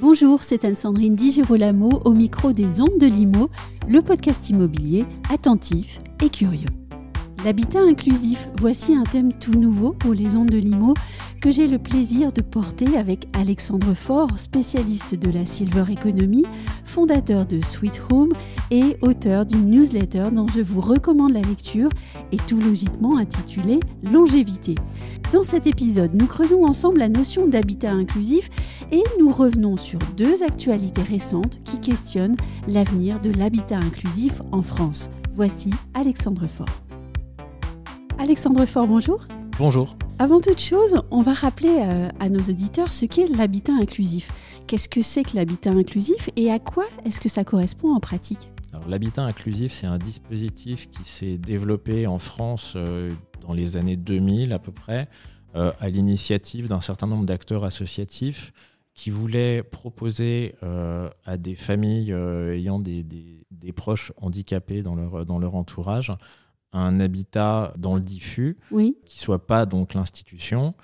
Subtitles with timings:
[0.00, 3.50] Bonjour, c'est Anne-Sandrine Di Girolamo au micro des Ondes de Limo,
[3.88, 6.66] le podcast immobilier attentif et curieux.
[7.44, 10.94] L'habitat inclusif, voici un thème tout nouveau pour les Ondes de Limo
[11.46, 16.42] que j'ai le plaisir de porter avec Alexandre Faure, spécialiste de la Silver Economy,
[16.84, 18.32] fondateur de Sweet Home
[18.72, 21.88] et auteur d'une newsletter dont je vous recommande la lecture
[22.32, 24.74] et tout logiquement intitulée Longévité.
[25.32, 28.50] Dans cet épisode, nous creusons ensemble la notion d'habitat inclusif
[28.90, 35.10] et nous revenons sur deux actualités récentes qui questionnent l'avenir de l'habitat inclusif en France.
[35.36, 36.82] Voici Alexandre Faure.
[38.18, 39.28] Alexandre Faure, bonjour.
[39.60, 39.96] Bonjour.
[40.18, 44.30] Avant toute chose, on va rappeler euh, à nos auditeurs ce qu'est l'habitat inclusif.
[44.66, 48.50] Qu'est-ce que c'est que l'habitat inclusif et à quoi est-ce que ça correspond en pratique?
[48.88, 54.54] L'habitat inclusif, c'est un dispositif qui s'est développé en France euh, dans les années 2000
[54.54, 55.06] à peu près,
[55.54, 58.54] euh, à l'initiative d'un certain nombre d'acteurs associatifs
[58.94, 65.54] qui voulaient proposer à des familles ayant des, des, proches handicapés dans leur, dans leur
[65.54, 66.10] entourage
[66.72, 68.96] un habitat dans le diffus, oui.
[69.04, 70.74] qui soit pas donc l'institution,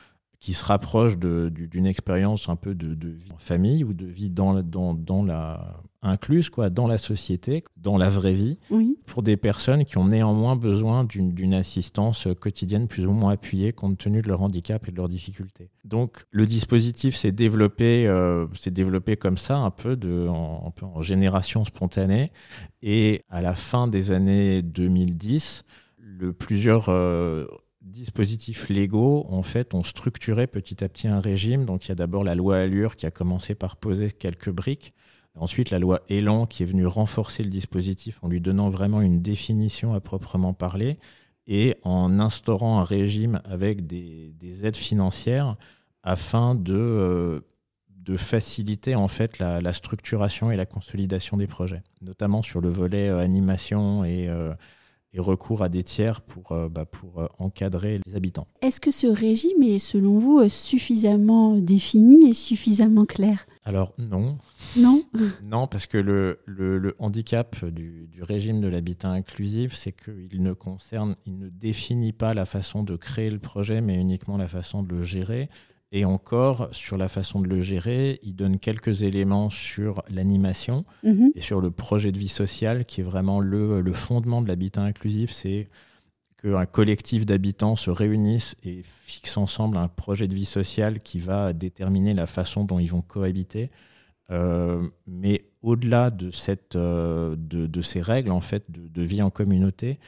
[0.41, 4.63] qui se rapproche d'une expérience un peu de, vie en famille ou de vie dans,
[4.63, 8.99] dans, dans la incluse quoi, dans la société, dans la vraie vie, oui.
[9.07, 13.99] pour des personnes qui ont néanmoins besoin d'une assistance quotidienne plus ou moins appuyée compte
[13.99, 15.71] tenu de leur handicap et de leurs difficultés.
[15.85, 20.87] Donc le dispositif s'est développé, euh, développé comme ça, un peu, de, en, un peu
[20.87, 22.33] en génération spontanée,
[22.83, 25.65] et à la fin des années 2010,
[25.99, 27.47] le, plusieurs euh,
[27.81, 31.65] dispositifs légaux en fait ont structuré petit à petit un régime.
[31.65, 34.95] Donc il y a d'abord la loi Allure qui a commencé par poser quelques briques.
[35.35, 39.23] Ensuite, la loi Elan qui est venue renforcer le dispositif en lui donnant vraiment une
[39.23, 40.99] définition à proprement parler
[41.47, 44.35] et en instaurant un régime avec des,
[44.65, 45.57] aides financières
[46.03, 47.41] afin de, euh,
[48.17, 53.19] faciliter en fait la, structuration et la consolidation des projets, notamment sur le volet euh,
[53.19, 54.29] animation et
[55.15, 58.47] et recours à des tiers pour, euh, bah, pour euh, encadrer les habitants.
[58.63, 63.47] Est-ce que ce régime est, selon vous, euh, suffisamment défini et suffisamment clair?
[63.65, 64.39] Alors non.
[64.77, 65.03] Non?
[65.45, 70.53] Non, parce que le, le, handicap du, du, régime de l'habitat inclusif, c'est qu'il ne
[70.53, 74.83] concerne, il ne définit pas la façon de créer le projet, mais uniquement la façon
[74.83, 75.49] de le gérer.
[75.95, 81.33] Et encore, sur la façon de le gérer, il donne quelques éléments sur l'animation mhm.
[81.35, 84.83] et sur le projet de vie sociale, qui est vraiment le, le fondement de l'habitat
[84.83, 85.31] inclusif.
[85.31, 85.69] C'est
[86.43, 91.53] qu'un collectif d'habitants se réunisse et fixe ensemble un projet de vie sociale qui va
[91.53, 93.71] déterminer la façon dont ils vont cohabiter.
[94.31, 99.21] Euh, mais au-delà de, cette, euh, de, de, ces règles en fait, de, de vie
[99.21, 99.99] en communauté,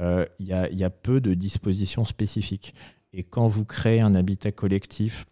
[0.00, 2.74] euh, il y, a, peu de dispositions spécifiques.
[3.12, 5.26] Et quand vous créez un habitat collectif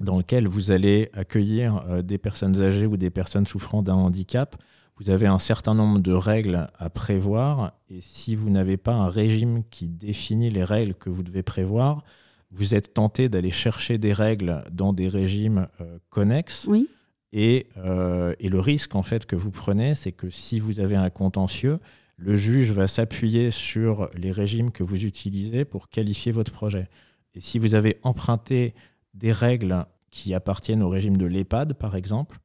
[0.00, 4.56] dans lequel vous allez accueillir euh, des personnes âgées ou des personnes souffrant d'un handicap,
[4.98, 7.72] vous avez un certain nombre de règles à prévoir.
[7.88, 12.04] Et si vous n'avez pas un régime qui définit les règles que vous devez prévoir,
[12.50, 16.66] vous êtes tenté d'aller chercher des règles dans des régimes euh, connexes.
[16.68, 16.88] Oui.
[17.32, 20.96] Et, euh, et, le risque en fait que vous prenez, c'est que si vous avez
[20.96, 21.78] un contentieux,
[22.18, 26.88] le juge va s'appuyer sur les régimes que vous utilisez pour qualifier votre projet.
[27.34, 28.74] Et si vous avez emprunté
[29.14, 32.38] des règles qui appartiennent au régime de l'EHPAD, par exemple,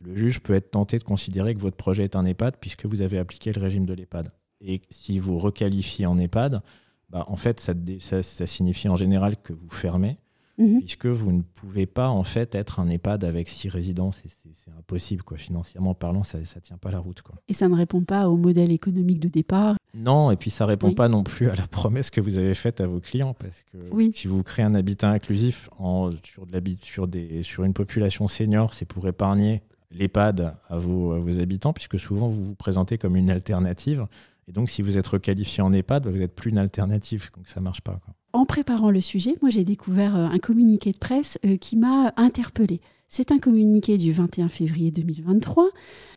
[0.00, 3.02] le juge peut être tenté de considérer que votre projet est un EHPAD puisque vous
[3.02, 4.30] avez appliqué le régime de l'EHPAD.
[4.60, 6.62] Et si vous requalifiez en EHPAD,
[7.10, 7.74] bah, en fait, ça,
[8.22, 10.18] ça, signifie en général que vous fermez,
[10.58, 10.80] mhm.
[10.80, 14.22] puisque vous ne pouvez pas en fait être un EHPAD avec six résidences.
[14.26, 15.38] C'est impossible, quoi.
[15.38, 17.22] financièrement parlant, ça ne tient pas la route.
[17.22, 17.36] Quoi.
[17.48, 20.92] Et ça ne répond pas au modèle économique de départ non, et puis ça répond
[20.92, 24.12] pas non plus à la promesse que vous avez faite à vos clients, parce que
[24.12, 28.74] si vous créez un habitat inclusif en, sur, de sur, des, sur une population senior,
[28.74, 29.62] c'est pour épargner
[29.92, 34.06] l'EHPAD à vos, à vos habitants, puisque souvent vous vous présentez comme une alternative.
[34.48, 37.60] Et donc, si vous êtes requalifié en EHPAD, vous n'êtes plus une alternative, donc ça
[37.60, 37.98] ne marche pas.
[38.32, 42.12] En préparant le sujet, moi j'ai découvert euh, un communiqué de presse euh, qui m'a
[42.16, 42.80] interpellée.
[43.08, 45.70] C'est un communiqué du 21 février 2023,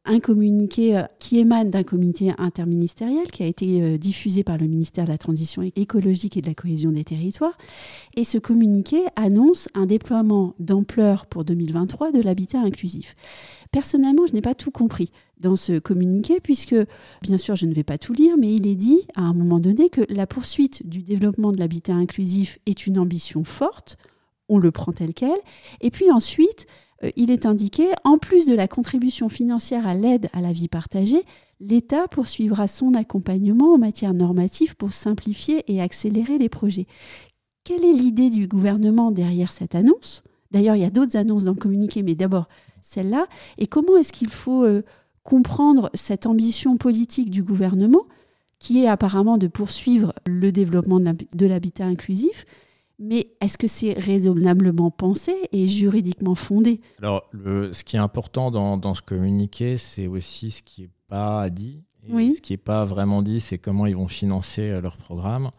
[0.06, 4.68] un communiqué euh, qui émane d'un comité interministériel qui a été euh, diffusé par le
[4.68, 7.58] ministère de la Transition écologique et de la cohésion des territoires.
[8.16, 13.16] Et ce communiqué annonce un déploiement d'ampleur pour 2023 de l'habitat inclusif.
[13.72, 16.76] Personnellement, je n'ai pas tout compris dans ce communiqué, puisque,
[17.22, 19.60] bien sûr, je ne vais pas tout lire, mais il est dit à un moment
[19.60, 23.98] donné que la poursuite du développement de l'habitat inclusif est une ambition forte
[24.50, 25.38] on le prend tel quel.
[25.82, 26.68] Et puis ensuite,
[27.04, 30.68] euh, il est indiqué, en plus de la contribution financière à l'aide à la vie
[30.68, 31.24] partagée,
[31.60, 36.88] l'État poursuivra son accompagnement en matière normative pour simplifier et accélérer les projets.
[37.64, 40.24] Quelle est l'idée du gouvernement derrière cette annonce?
[40.52, 42.48] D'ailleurs, il y a d'autres annonces dans le communiqué, mais d'abord
[42.82, 43.28] celle-là.
[43.58, 44.84] Et comment est-ce qu'il faut euh,
[45.24, 48.06] comprendre cette ambition politique du gouvernement,
[48.60, 52.46] qui est apparemment de poursuivre le développement de l'habitat inclusif?
[53.00, 56.82] Mais est-ce que c'est raisonnablement pensé et juridiquement fondé?
[57.00, 61.84] Alors, ce qui est important dans, ce communiqué, c'est aussi ce qui n'est pas dit.
[62.10, 65.52] Et Ce qui n'est pas vraiment dit, c'est comment ils vont financer euh, leur programme.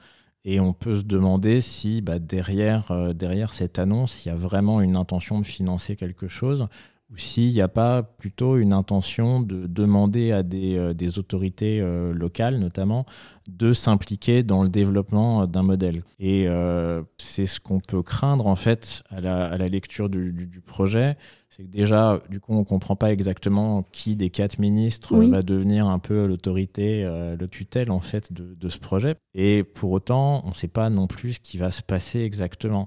[0.47, 4.37] Et on peut se demander si bah, derrière, euh, derrière cette annonce, il y a
[4.37, 6.69] vraiment une intention de financer quelque chose
[7.11, 11.81] ou s'il n'y a pas plutôt une intention de demander à des, euh, des autorités
[11.81, 13.07] euh, locales, notamment,
[13.49, 16.03] de s'impliquer dans le développement d'un modèle.
[16.19, 20.33] Et euh, c'est ce qu'on peut craindre, en fait, à la, à la lecture du,
[20.33, 21.17] du, projet.
[21.49, 25.41] C'est que déjà, du coup, on ne comprend pas exactement qui des quatre ministres va
[25.41, 29.15] devenir un peu l'autorité, le tutelle, en fait, de, de ce projet.
[29.35, 32.87] Et pour autant, on ne sait pas non plus ce qui va se passer exactement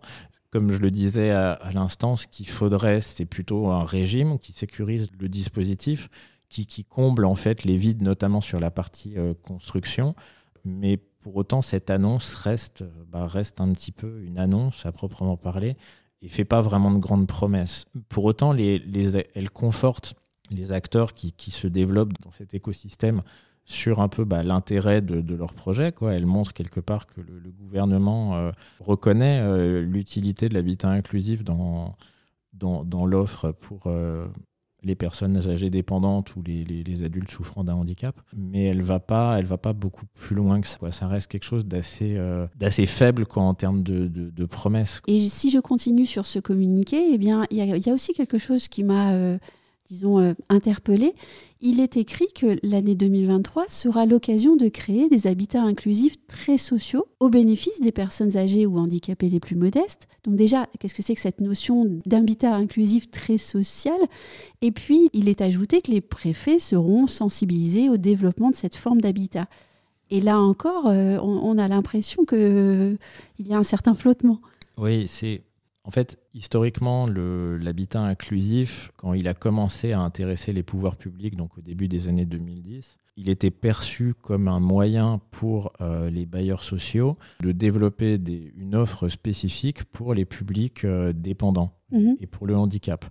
[0.52, 5.10] comme je le disais à, l'instant, ce qu'il faudrait, c'est plutôt un régime qui sécurise
[5.20, 6.10] le dispositif,
[6.50, 10.14] qui, comble en fait les vides, notamment sur la partie euh, construction.
[10.66, 15.38] Mais pour autant, cette annonce reste, bah, reste un petit peu une annonce à proprement
[15.38, 15.78] parler
[16.22, 17.86] et fait pas vraiment de grandes promesses.
[18.10, 20.16] Pour autant, elle conforte
[20.50, 23.24] les acteurs qui se développent dans cet écosystème
[23.72, 25.92] sur un peu bah, l'intérêt de, leur projet.
[25.92, 26.14] Quoi.
[26.14, 31.96] Elle montre quelque part que le, gouvernement euh, reconnaît euh, l'utilité de l'habitat inclusif dans,
[32.54, 34.28] dans, l'offre pour euh,
[34.84, 38.20] les personnes âgées dépendantes ou les, adultes souffrant d'un handicap.
[38.36, 40.92] Mais elle ne va, pas, elle va pas beaucoup plus loin que ça.
[40.92, 42.20] Ça reste quelque chose d'assez,
[42.58, 45.02] d'assez faible quoi, en termes de, promesses.
[45.08, 48.84] Et si je continue sur ce communiqué, eh il y, a aussi quelque chose qui
[48.84, 49.38] m'a
[49.92, 51.14] disons, euh, interpellé,
[51.60, 57.08] il est écrit que l'année 2023 sera l'occasion de créer des habitats inclusifs très sociaux
[57.20, 60.08] au bénéfice des personnes âgées ou handicapées les plus modestes.
[60.24, 64.00] Donc déjà, qu'est-ce que c'est que cette notion d'habitat inclusif très social?
[64.62, 69.02] Et puis, il est ajouté que les préfets seront sensibilisés au développement de cette forme
[69.02, 69.48] d'habitat.
[70.10, 72.98] Et là encore, euh, on, a l'impression qu'il
[73.40, 74.40] y a un certain flottement.
[74.78, 75.42] Oui, c'est
[75.92, 81.58] en fait, historiquement, l'habitat inclusif, quand il a commencé à intéresser les pouvoirs publics, donc
[81.58, 86.64] au début des années 2010, il était perçu comme un moyen pour euh, les bailleurs
[86.64, 88.18] sociaux de développer
[88.56, 92.16] une offre spécifique pour les publics euh, dépendants mhm.
[92.22, 93.04] et pour le handicap.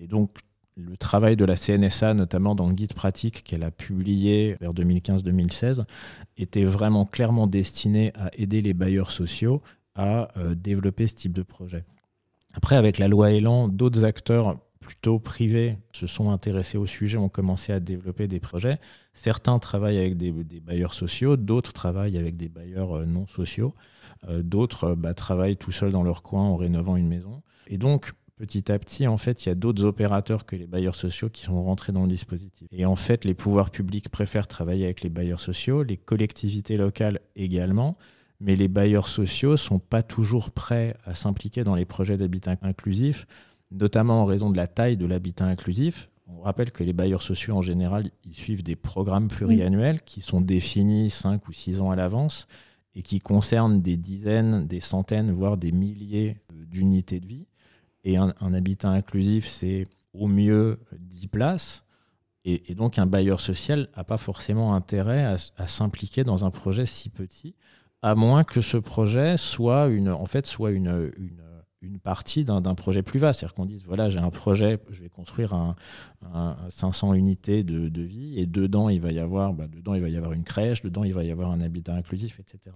[0.00, 0.38] Et donc,
[0.78, 5.84] le travail de la CNSA, notamment dans le guide pratique qu'elle a publié vers 2015-2016,
[6.38, 9.60] était vraiment clairement destiné à aider les bailleurs sociaux
[9.94, 11.84] à euh, développer ce type de projet.
[12.54, 17.28] Après, avec la loi Elan, d'autres acteurs plutôt privés se sont intéressés au sujet, ont
[17.28, 18.78] commencé à développer des projets.
[19.14, 23.74] Certains travaillent avec des, bailleurs sociaux, d'autres travaillent avec des bailleurs euh, non sociaux,
[24.28, 27.42] euh, d'autres euh, bah, travaillent tout seuls dans leur coin en rénovant une maison.
[27.68, 30.96] Et donc, petit à petit, en fait, il y a d'autres opérateurs que les bailleurs
[30.96, 32.68] sociaux qui sont rentrés dans le dispositif.
[32.72, 37.20] Et en fait, les pouvoirs publics préfèrent travailler avec les bailleurs sociaux, les collectivités locales
[37.36, 37.96] également
[38.42, 43.24] mais les bailleurs sociaux sont pas toujours prêts à s'impliquer dans les projets d'habitat inclusif,
[43.70, 46.10] notamment en raison de la taille de l'habitat inclusif.
[46.26, 50.40] On rappelle que les bailleurs sociaux, en général, ils suivent des programmes pluriannuels qui sont
[50.40, 52.48] définis 5 ou 6 ans à l'avance
[52.96, 57.46] et qui concernent des dizaines, des centaines, voire des milliers d'unités de vie.
[58.02, 61.84] Et un, habitat inclusif, c'est au mieux 10 places.
[62.44, 65.24] Et, donc un bailleur social n'a pas forcément intérêt
[65.56, 67.54] à s'impliquer dans un projet si petit
[68.02, 71.10] à moins que ce projet soit une, en fait, soit une,
[71.80, 73.40] une, partie d'un projet plus vaste.
[73.40, 75.76] C'est-à-dire qu'on dise, voilà, j'ai un projet, je vais construire un,
[76.68, 80.08] 500 unités de, de, vie, et dedans, il va y avoir, bah, dedans, il va
[80.08, 82.74] y avoir une crèche, dedans, il va y avoir un habitat inclusif, etc.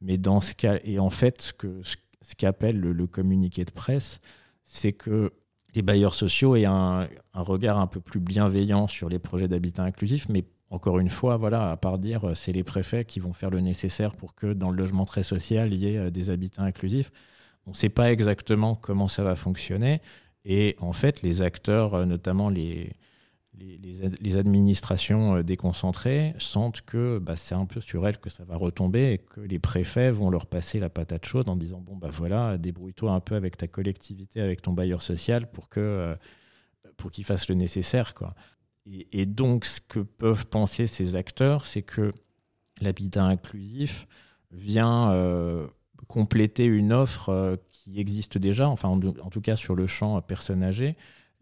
[0.00, 1.80] Mais dans ce cas, et en fait, ce que
[2.24, 4.20] ce qu'appelle le, le, communiqué de presse,
[4.64, 5.30] c'est que
[5.74, 9.82] les bailleurs sociaux aient un, un, regard un peu plus bienveillant sur les projets d'habitat
[9.82, 10.44] inclusif, mais
[10.74, 13.60] encore une fois, voilà, à part dire euh, c'est les préfets qui vont faire le
[13.60, 17.12] nécessaire pour que dans le logement très social, il y ait euh, des habitats inclusifs.
[17.66, 20.02] On ne sait pas exactement comment ça va fonctionner.
[20.44, 22.92] Et en fait, les acteurs, euh, notamment les,
[23.56, 29.12] les, administrations déconcentrées, sentent que bah, c'est un peu sur elles que ça va retomber
[29.12, 32.58] et que les préfets vont leur passer la patate chaude en disant bon, bah voilà,
[32.58, 36.16] débrouille-toi un peu avec ta collectivité, avec ton bailleur social pour que.
[36.96, 38.12] pour qu'il fasse le nécessaire.
[38.12, 38.34] Quoi.
[38.86, 42.12] Et, donc, ce que peuvent penser ces acteurs, c'est que
[42.80, 44.06] l'habitat inclusif
[44.50, 45.66] vient euh,
[46.06, 50.62] compléter une offre euh, qui existe déjà, enfin en, tout cas sur le champ personnes
[50.62, 50.96] âgées.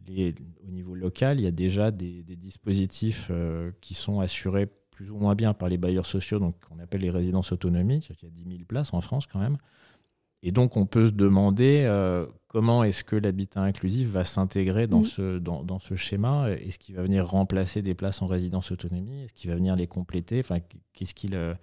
[0.08, 3.30] au niveau local, il y a déjà des, dispositifs
[3.80, 7.10] qui sont assurés plus ou moins bien par les bailleurs sociaux, donc qu'on appelle les
[7.10, 8.06] résidences autonomie.
[8.08, 9.56] Il y a 10 000 places en France quand même.
[10.42, 15.04] Et donc, on peut se demander euh, comment est-ce que l'habitat inclusif va s'intégrer dans,
[15.04, 16.50] ce, dans, dans, ce schéma?
[16.50, 19.22] Est-ce qu'il va venir remplacer des places en résidence autonomie?
[19.22, 20.40] Est-ce qu'il va venir les compléter?
[20.40, 20.58] Enfin,
[20.92, 21.54] Qu'est-ce qu'il euh,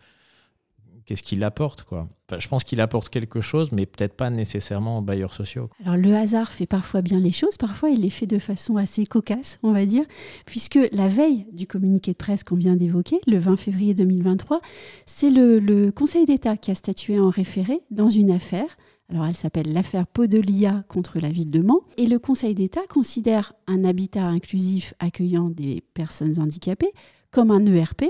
[1.05, 2.07] qu'est-ce qu'il apporte quoi?
[2.37, 5.69] Je pense qu'il apporte quelque chose, mais peut-être pas nécessairement aux bailleurs sociaux.
[5.83, 9.05] Alors le hasard fait parfois bien les choses, parfois il les fait de façon assez
[9.05, 10.05] cocasse, on va dire,
[10.45, 14.61] puisque la veille du communiqué de presse qu'on vient d'évoquer, le 20 février 2023,
[15.05, 18.67] c'est le, le Conseil d'État qui a statué en référé dans une affaire.
[19.09, 21.81] Alors elle s'appelle l'affaire Podelia contre la ville de Mans.
[21.97, 26.93] Et le Conseil d'État considère un habitat inclusif accueillant des personnes handicapées
[27.31, 28.05] comme un ERP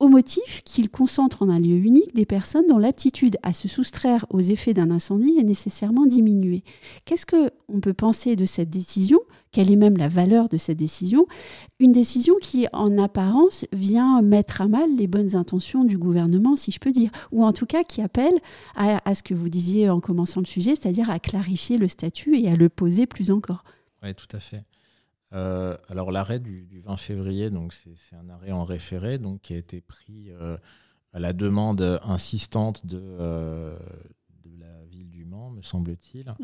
[0.00, 4.24] au motif qu'il concentre en un lieu unique des personnes dont l'aptitude à se soustraire
[4.30, 6.64] aux effets d'un incendie est nécessairement diminuée.
[7.04, 9.20] Qu'est-ce qu'on peut penser de cette décision?
[9.52, 11.26] Quelle est même la valeur de cette décision?
[11.78, 16.70] Une décision qui, en apparence, vient mettre à mal les bonnes intentions du gouvernement, si
[16.70, 18.38] je peux dire, ou en tout cas qui appelle
[18.76, 22.38] à, à ce que vous disiez en commençant le sujet, c'est-à-dire à clarifier le statut
[22.38, 23.64] et à le poser plus encore.
[24.02, 24.62] Oui, tout à fait.
[25.32, 29.56] Euh, alors l'arrêt du, 20 février, donc c'est un arrêt en référé, donc qui a
[29.56, 30.56] été pris euh,
[31.12, 33.78] à la demande insistante de, euh,
[34.44, 36.34] de, la ville du Mans, me semble-t-il,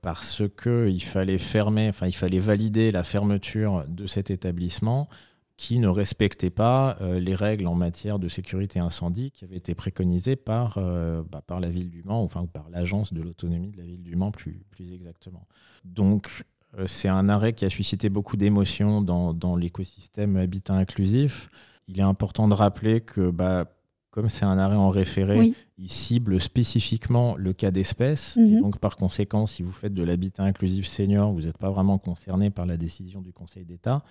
[0.00, 5.08] parce que il fallait fermer, enfin il fallait valider la fermeture de cet établissement
[5.56, 10.36] qui ne respectait pas les règles en matière de sécurité incendie qui avaient été préconisées
[10.36, 14.04] par, bah, par la ville du Mans, enfin par l'agence de l'autonomie de la ville
[14.04, 15.48] du Mans plus, plus exactement.
[15.84, 16.44] Donc
[16.86, 21.48] c'est un arrêt qui a suscité beaucoup d'émotions dans, l'écosystème habitat inclusif.
[21.88, 23.66] Il est important de rappeler que, bah,
[24.10, 28.36] comme c'est un arrêt en référé, il cible spécifiquement le cas d'espèce.
[28.36, 28.60] Mhm.
[28.60, 32.50] Donc, par conséquent, si vous faites de l'habitat inclusif senior, vous n'êtes pas vraiment concerné
[32.50, 34.02] par la décision du Conseil d'État.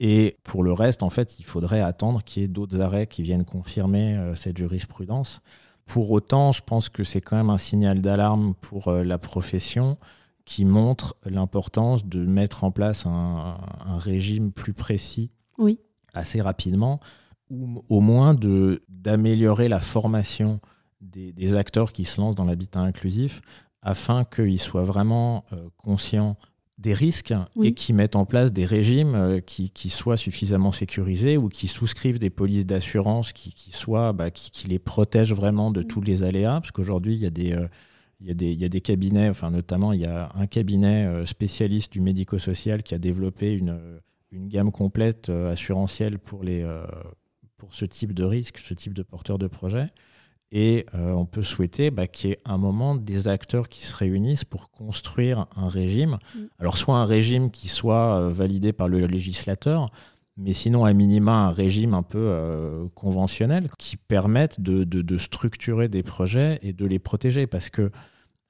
[0.00, 3.22] Et pour le reste, en fait, il faudrait attendre qu'il y ait d'autres arrêts qui
[3.22, 5.42] viennent confirmer euh, cette jurisprudence.
[5.86, 9.98] Pour autant, je pense que c'est quand même un signal d'alarme pour euh, la profession
[10.44, 13.56] qui montre l'importance de mettre en place un,
[13.98, 15.78] régime plus précis oui.
[16.14, 17.00] assez rapidement,
[17.50, 18.34] ou au moins
[18.88, 20.60] d'améliorer la formation
[21.00, 23.42] des, acteurs qui se lancent dans l'habitat inclusif
[23.82, 26.36] afin qu'ils soient vraiment euh, conscients
[26.78, 31.36] des risques et qui mettent en place des régimes euh, qui, qui, soient suffisamment sécurisés
[31.36, 35.82] ou qui souscrivent des polices d'assurance qui, qui, soient, bah, qui, les protègent vraiment de
[35.82, 36.60] tous les aléas.
[36.60, 37.52] Parce qu'aujourd'hui, il y a des...
[37.52, 37.68] Euh,
[38.22, 40.46] il y, a des, il y, a des, cabinets, enfin notamment il y a un
[40.46, 43.78] cabinet euh, spécialiste du médico-social qui a développé une,
[44.30, 46.86] une gamme complète euh, assurantielle pour, les, euh,
[47.56, 49.88] pour ce type de risque, ce type de porteur de projet.
[50.54, 54.44] Et on peut souhaiter bah, qu'il y ait un moment des acteurs qui se réunissent
[54.44, 56.18] pour construire un régime.
[56.34, 56.40] Mm.
[56.58, 59.90] Alors soit un régime qui soit validé par le législateur,
[60.36, 66.58] mais sinon à minima un régime un peu conventionnel qui permette de, structurer des projets
[66.62, 67.46] et de les protéger.
[67.46, 67.90] Parce que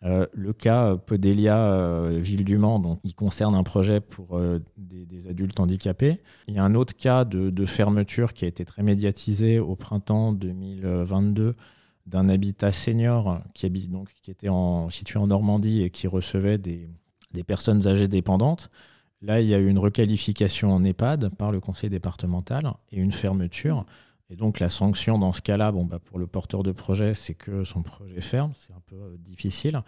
[0.05, 4.59] euh, le cas Podelia euh, Ville du Mans, donc, il concerne un projet pour euh,
[4.77, 6.21] des, adultes handicapés.
[6.49, 10.33] Il y a un autre cas de, fermeture qui a été très médiatisé au printemps
[10.33, 11.55] 2022
[12.07, 14.49] d'un habitat senior qui, était
[14.91, 16.89] situé en Normandie et qui recevait des
[17.47, 18.71] personnes âgées dépendantes.
[19.23, 23.13] Là, il y a eu une requalification en EHPAD par le conseil départemental et une
[23.13, 23.87] fermeture.
[24.31, 27.35] Et donc la sanction dans ce cas-là, bon, bah, pour le porteur de projet, c'est
[27.35, 29.81] que son projet ferme, c'est un peu euh, difficile.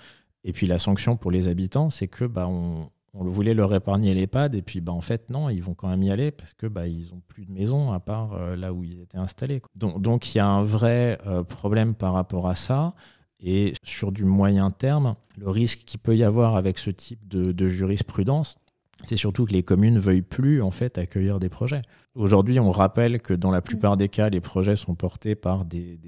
[0.45, 4.55] Et puis la sanction pour les habitants, c'est que bah, on, voulait leur épargner l'EHPAD,
[4.55, 6.87] et puis bah, en fait non, ils vont quand même y aller parce que bah,
[6.87, 9.63] ils n'ont plus de maison à part euh, là où ils étaient installés.
[9.75, 12.95] Donc il y a un vrai euh, problème par rapport à ça.
[13.41, 17.69] Et sur du moyen terme, le risque qu'il peut y avoir avec ce type de
[17.69, 18.57] jurisprudence,
[19.03, 21.83] c'est surtout que les communes veuillent plus en fait accueillir des projets.
[22.15, 25.99] Aujourd'hui, on rappelle que dans la plupart des cas, les projets sont portés par des,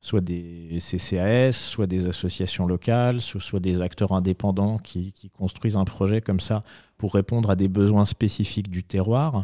[0.00, 6.20] soit des CCAS, soit des associations locales, soit des acteurs indépendants qui, construisent un projet
[6.20, 6.62] comme ça
[6.98, 9.42] pour répondre à des besoins spécifiques du terroir,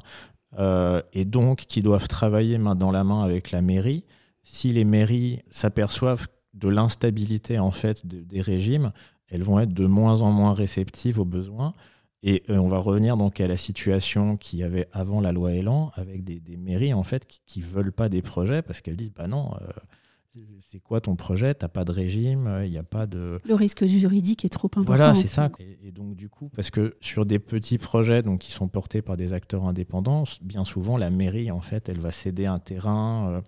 [0.59, 4.05] euh, et donc qui doivent travailler main dans la main avec la mairie.
[4.43, 8.93] Si les mairies s'aperçoivent de l'instabilité en fait des régimes,
[9.29, 11.75] elles vont être de moins en moins réceptives aux besoins.
[12.23, 15.53] Et euh, on va revenir donc à la situation qu'il y avait avant la loi
[15.53, 19.13] Elan, avec des, mairies en fait qui, ne veulent pas des projets parce qu'elles disent
[19.13, 21.55] bah non, euh, c'est quoi ton projet?
[21.55, 23.41] T'as pas de régime, il euh, n'y a pas de.
[23.43, 24.85] Le risque juridique est trop important.
[24.85, 25.51] Voilà, c'est ça.
[25.59, 29.17] Et, donc du coup, parce que sur des petits projets donc qui sont portés par
[29.17, 33.43] des acteurs indépendants, bien souvent la mairie en fait, elle va céder un terrain.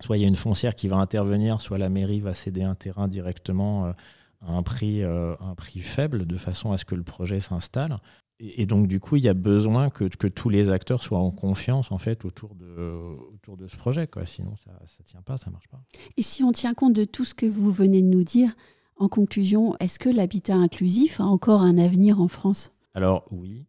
[0.00, 2.74] soit il y a une foncière qui va intervenir, soit la mairie va céder un
[2.74, 3.94] terrain directement
[4.40, 7.98] à un prix, un prix faible de façon à ce que le projet s'installe.
[8.38, 11.30] et, donc, du coup, il y a besoin que, que, tous les acteurs soient en
[11.30, 14.06] confiance en fait autour de, autour de ce projet.
[14.06, 14.26] Quoi.
[14.26, 15.80] Sinon, ça ne tient pas, ça ne marche pas.
[16.16, 18.54] Et si on tient compte de tout ce que vous venez de nous dire,
[18.98, 22.72] en conclusion, est-ce que l'habitat inclusif a encore un avenir en France?
[22.94, 23.64] Alors, oui.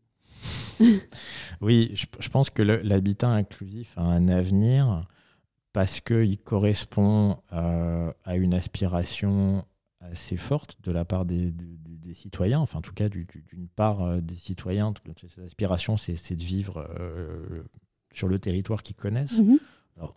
[1.61, 5.07] oui, je, pense que l'habitat inclusif a un avenir
[5.73, 9.65] parce qu'il correspond euh, à une aspiration
[10.01, 11.53] assez forte de la part des,
[12.13, 14.93] citoyens, enfin en tout cas d'une part euh, des citoyens.
[15.27, 17.63] Cette aspiration, c'est de vivre euh,
[18.13, 19.39] sur le territoire qu'ils connaissent.
[19.39, 19.59] Mhm.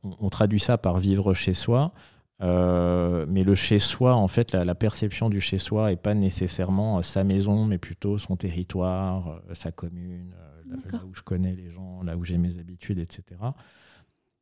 [0.03, 1.93] on, traduit ça par vivre chez soi,
[2.41, 7.03] euh, mais le chez soi, en fait, la, perception du chez soi n'est pas nécessairement
[7.03, 10.35] sa maison, mais plutôt son territoire, sa commune,
[10.91, 13.39] là, où je connais les gens, là où j'ai mes habitudes, etc.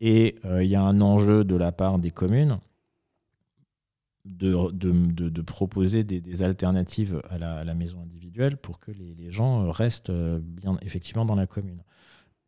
[0.00, 2.60] Et il y a un enjeu de la part des communes
[4.24, 10.10] de, de, de, proposer des, alternatives à la, maison individuelle pour que les, gens restent
[10.10, 11.82] euh, bien effectivement dans la commune.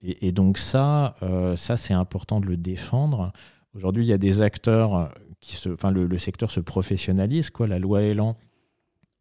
[0.02, 3.32] Et, donc ça, euh, ça c'est important de le défendre.
[3.74, 7.50] Aujourd'hui, il y a des acteurs qui se, enfin le, secteur se professionnalise.
[7.50, 8.36] Quoi, la loi Elan,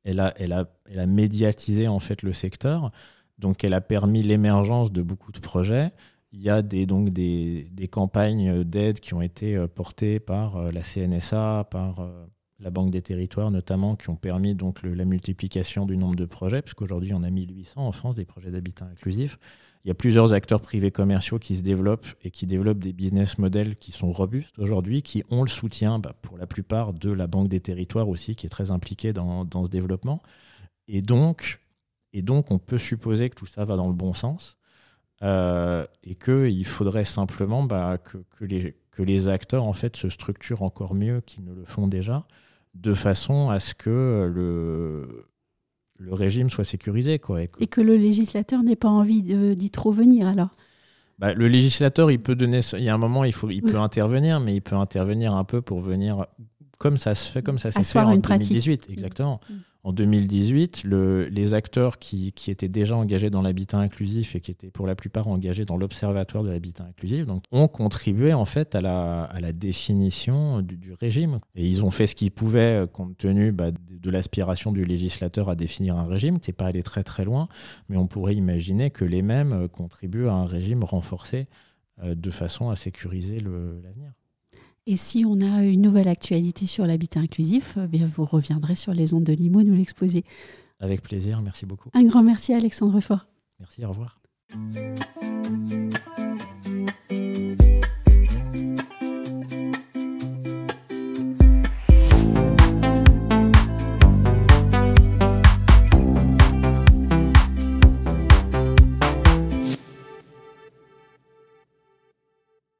[0.03, 2.91] elle a, elle a, elle a médiatisé en fait le secteur,
[3.37, 5.91] donc elle a permis l'émergence de beaucoup de projets.
[6.33, 10.81] Il y a des, donc des campagnes d'aide qui ont été euh, portées par la
[10.81, 12.07] CNSA, par
[12.61, 16.61] la Banque des territoires notamment, qui ont permis donc la multiplication du nombre de projets,
[16.61, 19.37] puisqu'aujourd'hui on a 1800 en France des projets d'habitat inclusif.
[19.83, 23.39] Il y a plusieurs acteurs privés commerciaux qui se développent et qui développent des business
[23.39, 27.25] models qui sont robustes aujourd'hui, qui ont le soutien bah, pour la plupart de la
[27.25, 30.21] Banque des territoires aussi, qui est très impliquée dans, ce développement.
[30.87, 31.61] Et donc,
[32.13, 34.57] et donc on peut supposer que tout ça va dans le bon sens.
[35.23, 40.63] Euh, et qu'il faudrait simplement bah, que, les, que les acteurs en fait se structurent
[40.63, 42.25] encore mieux qu'ils ne le font déjà
[42.73, 45.25] de façon à ce que le,
[45.97, 47.19] le régime soit sécurisé.
[47.19, 47.43] Quoi.
[47.59, 50.49] Et que le législateur n'ait pas envie d'y trop venir alors?
[51.19, 52.61] Bah, Le législateur, il peut donner.
[52.73, 55.43] Il y a un moment, il, faut, il peut intervenir, mais il peut intervenir un
[55.43, 56.25] peu pour venir.
[56.79, 59.39] Comme ça se fait, comme ça s'est fait en 2018, exactement.
[59.47, 59.53] Mm.
[59.83, 64.69] En 2018, le, les acteurs qui, étaient déjà engagés dans l'habitat inclusif et qui étaient
[64.69, 69.51] pour la plupart engagés dans l'observatoire de l'habitat inclusif ont contribué en fait à la,
[69.53, 71.39] définition du, régime.
[71.55, 75.49] Et ils ont fait ce qu'ils pouvaient euh, compte tenu bah, de, l'aspiration du législateur
[75.49, 76.37] à définir un régime.
[76.41, 77.47] C'est pas aller très très loin,
[77.89, 81.47] mais on pourrait imaginer que les mêmes euh, contribuent à un régime renforcé
[82.03, 84.11] euh, de façon à sécuriser l'avenir.
[84.87, 88.93] Et si on a une nouvelle actualité sur l'habitat inclusif, eh bien vous reviendrez sur
[88.93, 90.23] les ondes de Limo nous l'exposer.
[90.79, 91.89] Avec plaisir, merci beaucoup.
[91.93, 93.27] Un grand merci à Alexandre Fort.
[93.59, 94.19] Merci, au revoir.